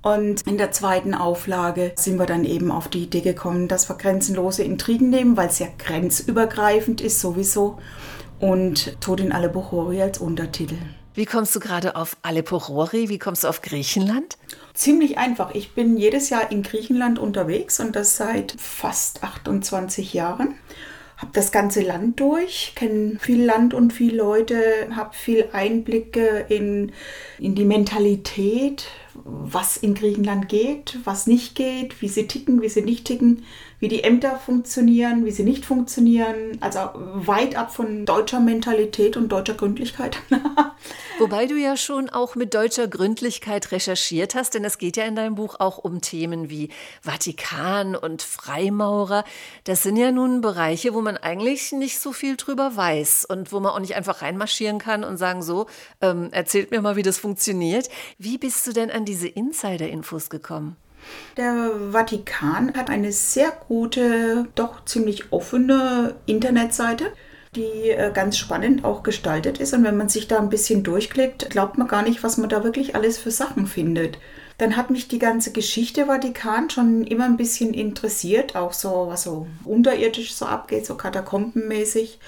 Und 0.00 0.46
in 0.46 0.58
der 0.58 0.70
zweiten 0.70 1.12
Auflage 1.12 1.92
sind 1.96 2.18
wir 2.18 2.26
dann 2.26 2.44
eben 2.44 2.70
auf 2.70 2.88
die 2.88 3.02
Idee 3.02 3.20
gekommen, 3.20 3.66
dass 3.66 3.88
wir 3.88 3.96
grenzenlose 3.96 4.62
Intrigen 4.62 5.10
nehmen, 5.10 5.36
weil 5.36 5.48
es 5.48 5.58
ja 5.58 5.66
grenzübergreifend 5.76 7.00
ist 7.00 7.20
sowieso. 7.20 7.78
Und 8.38 9.00
Tod 9.00 9.20
in 9.20 9.32
Alepochori 9.32 10.00
als 10.00 10.18
Untertitel. 10.18 10.76
Wie 11.18 11.26
kommst 11.26 11.52
du 11.56 11.58
gerade 11.58 11.96
auf 11.96 12.16
Alepochori? 12.22 13.08
Wie 13.08 13.18
kommst 13.18 13.42
du 13.42 13.48
auf 13.48 13.60
Griechenland? 13.60 14.38
Ziemlich 14.72 15.18
einfach. 15.18 15.52
Ich 15.52 15.72
bin 15.72 15.96
jedes 15.96 16.30
Jahr 16.30 16.52
in 16.52 16.62
Griechenland 16.62 17.18
unterwegs 17.18 17.80
und 17.80 17.96
das 17.96 18.16
seit 18.16 18.54
fast 18.56 19.24
28 19.24 20.14
Jahren 20.14 20.54
habe 21.16 21.32
das 21.32 21.50
ganze 21.50 21.80
Land 21.80 22.20
durch, 22.20 22.74
kenne 22.76 23.18
viel 23.18 23.44
Land 23.44 23.74
und 23.74 23.92
viel 23.92 24.14
Leute, 24.14 24.60
habe 24.94 25.12
viel 25.12 25.48
Einblicke 25.52 26.46
in, 26.48 26.92
in 27.40 27.56
die 27.56 27.64
Mentalität, 27.64 28.86
was 29.14 29.76
in 29.76 29.94
Griechenland 29.94 30.48
geht, 30.48 30.98
was 31.02 31.26
nicht 31.26 31.56
geht, 31.56 32.00
wie 32.00 32.06
sie 32.06 32.28
ticken, 32.28 32.62
wie 32.62 32.68
sie 32.68 32.82
nicht 32.82 33.04
ticken, 33.04 33.44
wie 33.80 33.88
die 33.88 34.02
Ämter 34.02 34.38
funktionieren, 34.38 35.24
wie 35.24 35.30
sie 35.30 35.44
nicht 35.44 35.64
funktionieren. 35.64 36.58
Also 36.60 36.80
weit 36.94 37.56
ab 37.56 37.72
von 37.72 38.04
deutscher 38.06 38.40
Mentalität 38.40 39.16
und 39.16 39.28
deutscher 39.28 39.54
Gründlichkeit. 39.54 40.18
Wobei 41.18 41.46
du 41.46 41.56
ja 41.56 41.76
schon 41.76 42.08
auch 42.08 42.34
mit 42.34 42.54
deutscher 42.54 42.88
Gründlichkeit 42.88 43.72
recherchiert 43.72 44.34
hast, 44.34 44.54
denn 44.54 44.64
es 44.64 44.78
geht 44.78 44.96
ja 44.96 45.04
in 45.04 45.16
deinem 45.16 45.34
Buch 45.34 45.56
auch 45.58 45.78
um 45.78 46.00
Themen 46.00 46.50
wie 46.50 46.70
Vatikan 47.02 47.96
und 47.96 48.22
Freimaurer. 48.22 49.24
Das 49.64 49.82
sind 49.82 49.96
ja 49.96 50.12
nun 50.12 50.40
Bereiche, 50.40 50.94
wo 50.94 51.00
man 51.00 51.16
eigentlich 51.16 51.72
nicht 51.72 51.98
so 51.98 52.12
viel 52.12 52.36
drüber 52.36 52.76
weiß 52.76 53.24
und 53.24 53.52
wo 53.52 53.60
man 53.60 53.72
auch 53.72 53.80
nicht 53.80 53.96
einfach 53.96 54.22
reinmarschieren 54.22 54.78
kann 54.78 55.04
und 55.04 55.16
sagen 55.16 55.42
so, 55.42 55.66
ähm, 56.00 56.28
erzählt 56.32 56.70
mir 56.70 56.80
mal, 56.80 56.96
wie 56.96 57.02
das 57.02 57.18
funktioniert. 57.18 57.88
Wie 58.18 58.38
bist 58.38 58.66
du 58.66 58.72
denn 58.72 58.90
an 58.90 59.04
diese 59.04 59.28
Insider-Infos 59.28 60.30
gekommen? 60.30 60.76
Der 61.36 61.70
Vatikan 61.92 62.74
hat 62.74 62.90
eine 62.90 63.12
sehr 63.12 63.52
gute, 63.68 64.48
doch 64.54 64.84
ziemlich 64.84 65.32
offene 65.32 66.16
Internetseite 66.26 67.12
die 67.54 67.90
äh, 67.90 68.10
ganz 68.12 68.36
spannend 68.36 68.84
auch 68.84 69.02
gestaltet 69.02 69.58
ist. 69.58 69.72
Und 69.72 69.84
wenn 69.84 69.96
man 69.96 70.08
sich 70.08 70.28
da 70.28 70.38
ein 70.38 70.50
bisschen 70.50 70.82
durchklickt, 70.82 71.50
glaubt 71.50 71.78
man 71.78 71.88
gar 71.88 72.02
nicht, 72.02 72.22
was 72.22 72.36
man 72.36 72.48
da 72.48 72.64
wirklich 72.64 72.94
alles 72.94 73.18
für 73.18 73.30
Sachen 73.30 73.66
findet. 73.66 74.18
Dann 74.58 74.76
hat 74.76 74.90
mich 74.90 75.06
die 75.06 75.20
ganze 75.20 75.52
Geschichte 75.52 76.06
Vatikan 76.06 76.68
schon 76.68 77.04
immer 77.04 77.24
ein 77.24 77.36
bisschen 77.36 77.72
interessiert, 77.72 78.56
auch 78.56 78.72
so, 78.72 79.06
was 79.08 79.22
so 79.22 79.46
unterirdisch 79.64 80.34
so 80.34 80.46
abgeht, 80.46 80.84
so 80.84 80.96
katakombenmäßig. 80.96 82.18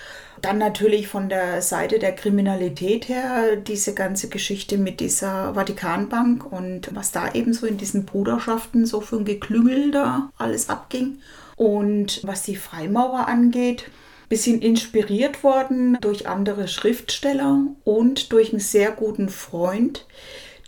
Dann 0.41 0.57
natürlich 0.57 1.09
von 1.09 1.29
der 1.29 1.61
Seite 1.61 1.99
der 1.99 2.15
Kriminalität 2.15 3.09
her 3.09 3.57
diese 3.57 3.95
ganze 3.95 4.29
Geschichte 4.29 4.79
mit 4.79 5.01
dieser 5.01 5.55
Vatikanbank 5.55 6.51
und 6.51 6.95
was 6.95 7.11
da 7.11 7.33
eben 7.35 7.53
so 7.53 7.67
in 7.67 7.79
diesen 7.79 8.07
Bruderschaften 8.07 8.87
so 8.87 9.01
für 9.01 9.17
ein 9.17 9.25
Geklüngel 9.25 9.91
da 9.91 10.31
alles 10.39 10.69
abging. 10.69 11.19
Und 11.57 12.21
was 12.23 12.45
die 12.45 12.57
Freimaurer 12.57 13.27
angeht, 13.27 13.91
bisschen 14.29 14.63
inspiriert 14.63 15.43
worden 15.43 15.99
durch 16.01 16.29
andere 16.29 16.69
Schriftsteller 16.69 17.65
und 17.83 18.33
durch 18.33 18.53
einen 18.53 18.61
sehr 18.61 18.93
guten 18.93 19.29
Freund, 19.29 20.07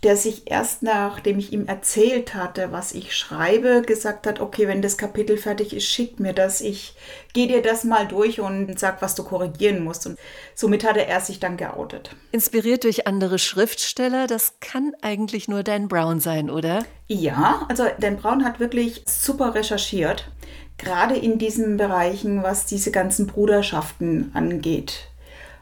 der 0.03 0.17
sich 0.17 0.43
erst 0.51 0.83
nachdem 0.83 1.39
ich 1.39 1.53
ihm 1.53 1.65
erzählt 1.67 2.35
hatte, 2.35 2.71
was 2.71 2.93
ich 2.93 3.15
schreibe, 3.15 3.81
gesagt 3.81 4.27
hat, 4.27 4.41
okay, 4.41 4.67
wenn 4.67 4.81
das 4.81 4.97
Kapitel 4.97 5.37
fertig 5.37 5.73
ist, 5.73 5.85
schick 5.85 6.19
mir 6.19 6.33
das, 6.33 6.61
ich 6.61 6.95
gehe 7.33 7.47
dir 7.47 7.61
das 7.61 7.83
mal 7.83 8.07
durch 8.07 8.41
und 8.41 8.77
sag, 8.77 9.01
was 9.01 9.15
du 9.15 9.23
korrigieren 9.23 9.83
musst. 9.83 10.05
Und 10.05 10.19
somit 10.55 10.83
hatte 10.83 11.05
er 11.05 11.21
sich 11.21 11.39
dann 11.39 11.57
geoutet. 11.57 12.15
Inspiriert 12.31 12.83
durch 12.83 13.07
andere 13.07 13.39
Schriftsteller, 13.39 14.27
das 14.27 14.59
kann 14.59 14.93
eigentlich 15.01 15.47
nur 15.47 15.63
Dan 15.63 15.87
Brown 15.87 16.19
sein, 16.19 16.49
oder? 16.49 16.83
Ja, 17.07 17.65
also 17.69 17.85
Dan 17.99 18.17
Brown 18.17 18.43
hat 18.43 18.59
wirklich 18.59 19.03
super 19.07 19.55
recherchiert, 19.55 20.29
gerade 20.77 21.15
in 21.15 21.37
diesen 21.37 21.77
Bereichen, 21.77 22.43
was 22.43 22.65
diese 22.65 22.91
ganzen 22.91 23.27
Bruderschaften 23.27 24.31
angeht. 24.33 25.07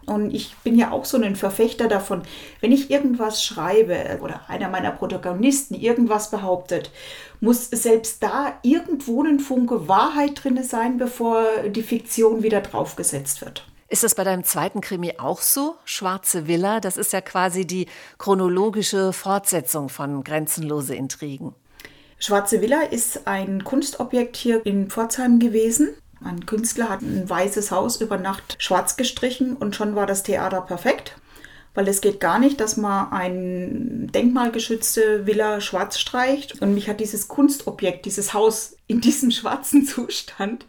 Und 0.05 0.33
ich 0.33 0.55
bin 0.63 0.77
ja 0.77 0.91
auch 0.91 1.05
so 1.05 1.17
ein 1.17 1.35
Verfechter 1.35 1.87
davon, 1.87 2.23
wenn 2.59 2.71
ich 2.71 2.89
irgendwas 2.89 3.43
schreibe 3.43 4.19
oder 4.21 4.41
einer 4.47 4.69
meiner 4.69 4.91
Protagonisten 4.91 5.75
irgendwas 5.75 6.31
behauptet, 6.31 6.91
muss 7.39 7.69
selbst 7.69 8.21
da 8.23 8.53
irgendwo 8.63 9.23
ein 9.23 9.39
Funke 9.39 9.87
Wahrheit 9.87 10.43
drin 10.43 10.63
sein, 10.63 10.97
bevor 10.97 11.43
die 11.67 11.83
Fiktion 11.83 12.43
wieder 12.43 12.61
draufgesetzt 12.61 13.41
wird. 13.41 13.65
Ist 13.89 14.03
das 14.03 14.15
bei 14.15 14.23
deinem 14.23 14.45
zweiten 14.45 14.79
Krimi 14.79 15.15
auch 15.17 15.41
so? 15.41 15.75
Schwarze 15.83 16.47
Villa, 16.47 16.79
das 16.79 16.95
ist 16.95 17.11
ja 17.11 17.19
quasi 17.19 17.67
die 17.67 17.87
chronologische 18.17 19.11
Fortsetzung 19.11 19.89
von 19.89 20.23
Grenzenlose 20.23 20.95
Intrigen. 20.95 21.53
Schwarze 22.17 22.61
Villa 22.61 22.83
ist 22.83 23.27
ein 23.27 23.65
Kunstobjekt 23.65 24.37
hier 24.37 24.65
in 24.65 24.89
Pforzheim 24.89 25.39
gewesen. 25.39 25.89
Ein 26.23 26.45
Künstler 26.45 26.89
hat 26.89 27.01
ein 27.01 27.29
weißes 27.29 27.71
Haus 27.71 27.99
über 27.99 28.17
Nacht 28.17 28.55
schwarz 28.59 28.97
gestrichen 28.97 29.55
und 29.55 29.75
schon 29.75 29.95
war 29.95 30.05
das 30.05 30.23
Theater 30.23 30.61
perfekt. 30.61 31.17
Weil 31.73 31.87
es 31.87 32.01
geht 32.01 32.19
gar 32.19 32.37
nicht, 32.37 32.59
dass 32.59 32.75
man 32.75 33.13
eine 33.13 34.07
denkmalgeschützte 34.09 35.25
Villa 35.25 35.61
schwarz 35.61 35.99
streicht. 35.99 36.61
Und 36.61 36.73
mich 36.73 36.89
hat 36.89 36.99
dieses 36.99 37.29
Kunstobjekt, 37.29 38.05
dieses 38.05 38.33
Haus 38.33 38.75
in 38.87 38.99
diesem 38.99 39.31
schwarzen 39.31 39.85
Zustand 39.85 40.65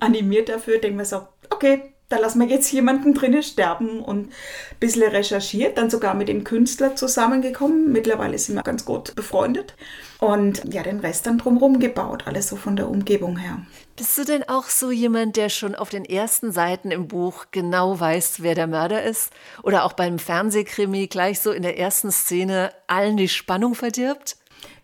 animiert 0.00 0.50
dafür. 0.50 0.78
Denken 0.78 0.98
wir 0.98 1.06
so, 1.06 1.26
okay, 1.48 1.93
da 2.08 2.18
lassen 2.18 2.40
wir 2.40 2.46
jetzt 2.46 2.70
jemanden 2.70 3.14
drinnen 3.14 3.42
sterben 3.42 4.00
und 4.00 4.28
ein 4.28 4.32
bisschen 4.78 5.10
recherchiert, 5.10 5.78
dann 5.78 5.90
sogar 5.90 6.14
mit 6.14 6.28
dem 6.28 6.44
Künstler 6.44 6.96
zusammengekommen. 6.96 7.90
Mittlerweile 7.92 8.38
sind 8.38 8.56
wir 8.56 8.62
ganz 8.62 8.84
gut 8.84 9.14
befreundet. 9.14 9.74
Und 10.20 10.62
ja, 10.72 10.82
den 10.82 11.00
Rest 11.00 11.26
dann 11.26 11.38
drumherum 11.38 11.80
gebaut, 11.80 12.26
alles 12.26 12.48
so 12.48 12.56
von 12.56 12.76
der 12.76 12.88
Umgebung 12.88 13.36
her. 13.36 13.58
Bist 13.96 14.16
du 14.18 14.24
denn 14.24 14.42
auch 14.48 14.64
so 14.64 14.90
jemand, 14.90 15.36
der 15.36 15.48
schon 15.48 15.74
auf 15.74 15.88
den 15.88 16.04
ersten 16.04 16.52
Seiten 16.52 16.90
im 16.90 17.08
Buch 17.08 17.46
genau 17.50 17.98
weiß, 17.98 18.42
wer 18.42 18.54
der 18.54 18.66
Mörder 18.66 19.02
ist? 19.02 19.32
Oder 19.62 19.84
auch 19.84 19.92
beim 19.92 20.18
Fernsehkrimi 20.18 21.06
gleich 21.06 21.40
so 21.40 21.52
in 21.52 21.62
der 21.62 21.78
ersten 21.78 22.10
Szene 22.10 22.72
allen 22.86 23.16
die 23.16 23.28
Spannung 23.28 23.74
verdirbt? 23.74 24.36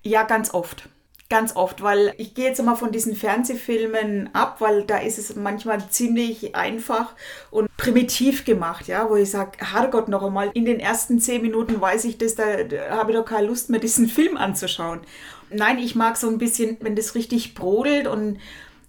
Ja, 0.03 0.23
ganz 0.23 0.55
oft. 0.55 0.89
Ganz 1.31 1.55
oft, 1.55 1.81
weil 1.81 2.13
ich 2.19 2.35
gehe 2.35 2.47
jetzt 2.47 2.59
immer 2.59 2.75
von 2.75 2.91
diesen 2.91 3.15
Fernsehfilmen 3.15 4.31
ab, 4.35 4.57
weil 4.59 4.83
da 4.83 4.99
ist 4.99 5.17
es 5.17 5.37
manchmal 5.37 5.89
ziemlich 5.89 6.57
einfach 6.57 7.15
und 7.53 7.69
primitiv 7.77 8.45
gemacht, 8.45 8.89
ja, 8.89 9.09
wo 9.09 9.15
ich 9.15 9.31
sage, 9.31 9.53
Herrgott, 9.59 10.09
noch 10.09 10.25
einmal, 10.25 10.51
in 10.55 10.65
den 10.65 10.81
ersten 10.81 11.21
zehn 11.21 11.41
Minuten 11.41 11.81
weiß 11.81 12.05
ich 12.07 12.19
das, 12.19 12.35
da, 12.35 12.45
habe 12.91 13.13
ich 13.13 13.17
doch 13.17 13.25
keine 13.25 13.47
Lust 13.47 13.71
mehr, 13.71 13.79
diesen 13.81 14.09
Film 14.09 14.37
anzuschauen. 14.37 15.03
Nein, 15.51 15.79
ich 15.79 15.95
mag 15.95 16.17
so 16.17 16.29
ein 16.29 16.39
bisschen, 16.39 16.79
wenn 16.81 16.97
das 16.97 17.15
richtig 17.15 17.55
brodelt 17.55 18.09
und 18.09 18.39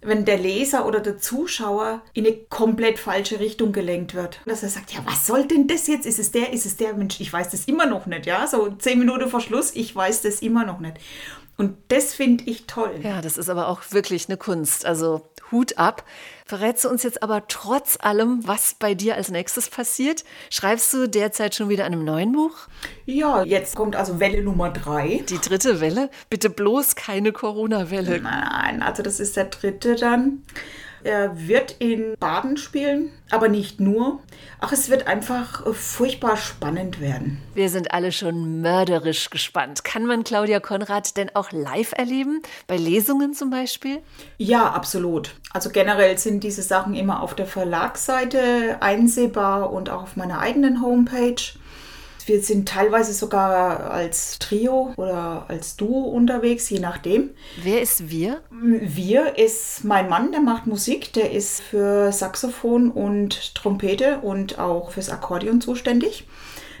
wenn 0.00 0.24
der 0.24 0.36
Leser 0.36 0.84
oder 0.84 0.98
der 0.98 1.18
Zuschauer 1.18 2.02
in 2.12 2.26
eine 2.26 2.36
komplett 2.48 2.98
falsche 2.98 3.38
Richtung 3.38 3.70
gelenkt 3.70 4.14
wird. 4.14 4.40
Dass 4.46 4.64
er 4.64 4.68
sagt, 4.68 4.92
ja, 4.92 4.98
was 5.04 5.28
soll 5.28 5.46
denn 5.46 5.68
das 5.68 5.86
jetzt? 5.86 6.06
Ist 6.06 6.18
es 6.18 6.32
der, 6.32 6.52
ist 6.52 6.66
es 6.66 6.76
der? 6.76 6.94
Mensch, 6.94 7.20
ich 7.20 7.32
weiß 7.32 7.50
das 7.50 7.66
immer 7.66 7.86
noch 7.86 8.06
nicht, 8.06 8.26
ja? 8.26 8.48
So 8.48 8.68
zehn 8.78 8.98
Minuten 8.98 9.28
vor 9.30 9.40
Schluss, 9.40 9.70
ich 9.76 9.94
weiß 9.94 10.22
das 10.22 10.42
immer 10.42 10.64
noch 10.64 10.80
nicht. 10.80 10.96
Und 11.62 11.76
das 11.88 12.12
finde 12.12 12.42
ich 12.46 12.66
toll. 12.66 12.90
Ja, 13.04 13.20
das 13.20 13.38
ist 13.38 13.48
aber 13.48 13.68
auch 13.68 13.82
wirklich 13.90 14.28
eine 14.28 14.36
Kunst. 14.36 14.84
Also 14.84 15.30
Hut 15.52 15.78
ab. 15.78 16.04
Verrätst 16.44 16.84
du 16.84 16.88
uns 16.88 17.04
jetzt 17.04 17.22
aber 17.22 17.46
trotz 17.46 17.96
allem, 18.00 18.40
was 18.44 18.74
bei 18.76 18.94
dir 18.94 19.14
als 19.14 19.30
nächstes 19.30 19.70
passiert? 19.70 20.24
Schreibst 20.50 20.92
du 20.92 21.08
derzeit 21.08 21.54
schon 21.54 21.68
wieder 21.68 21.84
an 21.84 21.92
einem 21.92 22.04
neuen 22.04 22.32
Buch? 22.32 22.66
Ja, 23.06 23.44
jetzt 23.44 23.76
kommt 23.76 23.94
also 23.94 24.18
Welle 24.18 24.42
Nummer 24.42 24.70
drei. 24.70 25.22
Die 25.28 25.38
dritte 25.38 25.80
Welle? 25.80 26.10
Bitte 26.30 26.50
bloß 26.50 26.96
keine 26.96 27.30
Corona-Welle. 27.30 28.20
Nein, 28.20 28.82
also 28.82 29.04
das 29.04 29.20
ist 29.20 29.36
der 29.36 29.44
dritte 29.44 29.94
dann. 29.94 30.42
Er 31.04 31.48
wird 31.48 31.76
in 31.78 32.14
Baden 32.18 32.56
spielen, 32.56 33.10
aber 33.30 33.48
nicht 33.48 33.80
nur. 33.80 34.20
Ach, 34.60 34.72
es 34.72 34.88
wird 34.88 35.08
einfach 35.08 35.66
äh, 35.66 35.72
furchtbar 35.72 36.36
spannend 36.36 37.00
werden. 37.00 37.38
Wir 37.54 37.68
sind 37.68 37.92
alle 37.92 38.12
schon 38.12 38.60
mörderisch 38.60 39.30
gespannt. 39.30 39.84
Kann 39.84 40.06
man 40.06 40.22
Claudia 40.22 40.60
Konrad 40.60 41.16
denn 41.16 41.30
auch 41.34 41.50
live 41.50 41.92
erleben? 41.96 42.42
Bei 42.66 42.76
Lesungen 42.76 43.34
zum 43.34 43.50
Beispiel? 43.50 43.98
Ja, 44.38 44.70
absolut. 44.70 45.34
Also 45.52 45.70
generell 45.70 46.16
sind 46.18 46.44
diese 46.44 46.62
Sachen 46.62 46.94
immer 46.94 47.22
auf 47.22 47.34
der 47.34 47.46
Verlagsseite 47.46 48.76
einsehbar 48.80 49.72
und 49.72 49.90
auch 49.90 50.04
auf 50.04 50.16
meiner 50.16 50.38
eigenen 50.38 50.82
Homepage. 50.82 51.42
Wir 52.26 52.42
sind 52.42 52.68
teilweise 52.68 53.12
sogar 53.12 53.90
als 53.90 54.38
Trio 54.38 54.92
oder 54.96 55.46
als 55.48 55.76
Duo 55.76 56.04
unterwegs, 56.04 56.68
je 56.70 56.78
nachdem. 56.80 57.30
Wer 57.62 57.82
ist 57.82 58.10
wir? 58.10 58.40
Wir 58.50 59.38
ist 59.38 59.84
mein 59.84 60.08
Mann, 60.08 60.32
der 60.32 60.40
macht 60.40 60.66
Musik, 60.66 61.12
der 61.12 61.32
ist 61.32 61.60
für 61.60 62.12
Saxophon 62.12 62.90
und 62.90 63.54
Trompete 63.54 64.18
und 64.18 64.58
auch 64.58 64.90
fürs 64.90 65.10
Akkordeon 65.10 65.60
zuständig. 65.60 66.26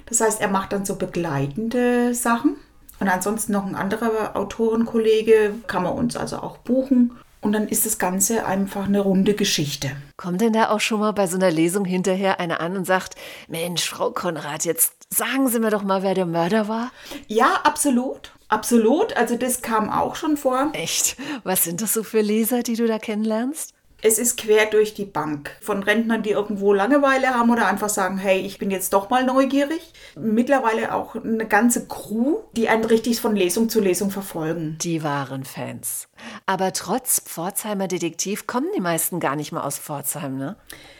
Das 0.06 0.20
heißt, 0.20 0.40
er 0.40 0.48
macht 0.48 0.72
dann 0.72 0.84
so 0.84 0.96
begleitende 0.96 2.14
Sachen. 2.14 2.56
Und 3.00 3.08
ansonsten 3.08 3.52
noch 3.52 3.66
ein 3.66 3.74
anderer 3.74 4.36
Autorenkollege, 4.36 5.54
kann 5.66 5.82
man 5.82 5.94
uns 5.94 6.16
also 6.16 6.36
auch 6.36 6.58
buchen. 6.58 7.12
Und 7.42 7.52
dann 7.52 7.66
ist 7.66 7.84
das 7.84 7.98
Ganze 7.98 8.46
einfach 8.46 8.86
eine 8.86 9.00
runde 9.00 9.34
Geschichte. 9.34 9.90
Kommt 10.16 10.40
denn 10.40 10.52
da 10.52 10.70
auch 10.70 10.78
schon 10.78 11.00
mal 11.00 11.10
bei 11.10 11.26
so 11.26 11.36
einer 11.36 11.50
Lesung 11.50 11.84
hinterher 11.84 12.38
einer 12.38 12.60
an 12.60 12.76
und 12.76 12.86
sagt, 12.86 13.16
Mensch, 13.48 13.84
Frau 13.84 14.12
Konrad, 14.12 14.64
jetzt 14.64 14.92
sagen 15.10 15.48
Sie 15.48 15.58
mir 15.58 15.70
doch 15.70 15.82
mal, 15.82 16.04
wer 16.04 16.14
der 16.14 16.24
Mörder 16.24 16.68
war? 16.68 16.92
Ja, 17.26 17.60
absolut. 17.64 18.32
Absolut. 18.48 19.16
Also 19.16 19.36
das 19.36 19.60
kam 19.60 19.90
auch 19.90 20.14
schon 20.14 20.36
vor. 20.36 20.70
Echt? 20.72 21.16
Was 21.42 21.64
sind 21.64 21.82
das 21.82 21.92
so 21.92 22.04
für 22.04 22.20
Leser, 22.20 22.62
die 22.62 22.76
du 22.76 22.86
da 22.86 23.00
kennenlernst? 23.00 23.74
Es 24.04 24.18
ist 24.18 24.36
quer 24.36 24.66
durch 24.66 24.94
die 24.94 25.04
Bank. 25.04 25.56
Von 25.60 25.84
Rentnern, 25.84 26.24
die 26.24 26.30
irgendwo 26.30 26.72
Langeweile 26.72 27.34
haben 27.36 27.50
oder 27.50 27.68
einfach 27.68 27.88
sagen, 27.88 28.18
hey, 28.18 28.40
ich 28.40 28.58
bin 28.58 28.72
jetzt 28.72 28.92
doch 28.92 29.10
mal 29.10 29.24
neugierig. 29.24 29.92
Mittlerweile 30.18 30.92
auch 30.92 31.14
eine 31.14 31.46
ganze 31.46 31.86
Crew, 31.86 32.38
die 32.56 32.68
einen 32.68 32.84
richtig 32.84 33.20
von 33.20 33.36
Lesung 33.36 33.68
zu 33.68 33.80
Lesung 33.80 34.10
verfolgen. 34.10 34.76
Die 34.80 35.04
waren 35.04 35.44
Fans. 35.44 36.08
Aber 36.46 36.72
trotz 36.72 37.20
Pforzheimer 37.20 37.86
Detektiv 37.86 38.48
kommen 38.48 38.66
die 38.76 38.80
meisten 38.80 39.20
gar 39.20 39.36
nicht 39.36 39.52
mehr 39.52 39.64
aus 39.64 39.78
Pforzheim, 39.78 40.36
ne? 40.36 40.56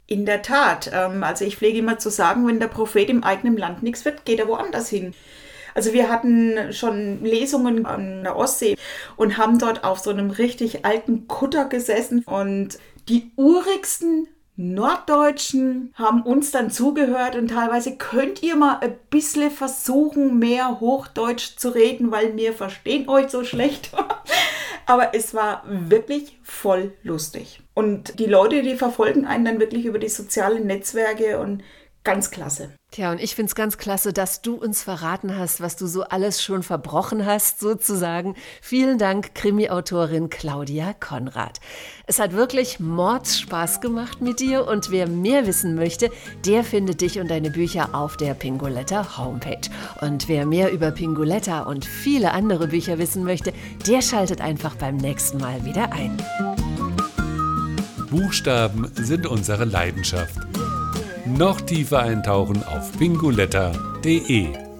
In 0.06 0.24
der 0.24 0.42
Tat. 0.42 0.88
Ähm, 0.94 1.24
also 1.24 1.44
ich 1.44 1.56
pflege 1.56 1.80
immer 1.80 1.98
zu 1.98 2.08
sagen, 2.08 2.46
wenn 2.46 2.60
der 2.60 2.68
Prophet 2.68 3.10
im 3.10 3.24
eigenen 3.24 3.56
Land 3.56 3.82
nichts 3.82 4.04
wird, 4.04 4.24
geht 4.24 4.38
er 4.38 4.46
woanders 4.46 4.88
hin. 4.88 5.12
Also 5.74 5.92
wir 5.92 6.10
hatten 6.10 6.72
schon 6.72 7.24
Lesungen 7.24 7.86
an 7.86 8.24
der 8.24 8.36
Ostsee 8.36 8.76
und 9.16 9.38
haben 9.38 9.58
dort 9.58 9.84
auf 9.84 9.98
so 9.98 10.10
einem 10.10 10.30
richtig 10.30 10.84
alten 10.84 11.28
Kutter 11.28 11.64
gesessen 11.64 12.22
und 12.24 12.78
die 13.08 13.32
urigsten 13.36 14.28
Norddeutschen 14.56 15.92
haben 15.94 16.22
uns 16.22 16.50
dann 16.50 16.70
zugehört 16.70 17.36
und 17.36 17.48
teilweise 17.48 17.96
könnt 17.96 18.42
ihr 18.42 18.54
mal 18.54 18.78
ein 18.80 18.96
bisschen 19.08 19.50
versuchen, 19.50 20.38
mehr 20.38 20.80
Hochdeutsch 20.80 21.56
zu 21.56 21.70
reden, 21.70 22.10
weil 22.12 22.36
wir 22.36 22.52
verstehen 22.52 23.08
euch 23.08 23.30
so 23.30 23.44
schlecht. 23.44 23.92
Aber 24.86 25.14
es 25.14 25.32
war 25.32 25.62
wirklich 25.66 26.38
voll 26.42 26.92
lustig. 27.02 27.60
Und 27.72 28.18
die 28.18 28.26
Leute, 28.26 28.62
die 28.62 28.76
verfolgen 28.76 29.24
einen 29.24 29.44
dann 29.44 29.60
wirklich 29.60 29.86
über 29.86 29.98
die 29.98 30.08
sozialen 30.08 30.66
Netzwerke 30.66 31.38
und 31.38 31.62
ganz 32.04 32.30
klasse. 32.30 32.74
Tja, 32.92 33.10
und 33.10 33.22
ich 33.22 33.34
finde 33.34 33.48
es 33.48 33.54
ganz 33.54 33.78
klasse, 33.78 34.12
dass 34.12 34.42
du 34.42 34.54
uns 34.54 34.82
verraten 34.82 35.38
hast, 35.38 35.62
was 35.62 35.76
du 35.76 35.86
so 35.86 36.02
alles 36.02 36.42
schon 36.42 36.62
verbrochen 36.62 37.24
hast, 37.24 37.58
sozusagen. 37.58 38.34
Vielen 38.60 38.98
Dank, 38.98 39.34
Krimi-Autorin 39.34 40.28
Claudia 40.28 40.92
Konrad. 41.00 41.58
Es 42.06 42.18
hat 42.18 42.34
wirklich 42.34 42.80
Mordspaß 42.80 43.80
gemacht 43.80 44.20
mit 44.20 44.40
dir 44.40 44.68
und 44.68 44.90
wer 44.90 45.08
mehr 45.08 45.46
wissen 45.46 45.74
möchte, 45.74 46.10
der 46.44 46.64
findet 46.64 47.00
dich 47.00 47.18
und 47.18 47.30
deine 47.30 47.50
Bücher 47.50 47.94
auf 47.94 48.18
der 48.18 48.34
Pingoletta 48.34 49.16
Homepage. 49.16 49.70
Und 50.02 50.28
wer 50.28 50.44
mehr 50.44 50.70
über 50.70 50.90
Pingoletta 50.90 51.62
und 51.62 51.86
viele 51.86 52.32
andere 52.32 52.68
Bücher 52.68 52.98
wissen 52.98 53.24
möchte, 53.24 53.54
der 53.86 54.02
schaltet 54.02 54.42
einfach 54.42 54.74
beim 54.74 54.98
nächsten 54.98 55.38
Mal 55.38 55.64
wieder 55.64 55.90
ein. 55.94 56.18
Buchstaben 58.10 58.92
sind 58.96 59.26
unsere 59.26 59.64
Leidenschaft 59.64 60.36
noch 61.36 61.60
tiefer 61.60 62.00
eintauchen 62.00 62.62
auf 62.64 62.92
bingoletta.de. 62.92 64.71